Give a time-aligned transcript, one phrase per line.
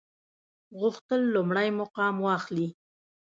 [0.79, 2.67] غوښتل لومړی مقام واخلي.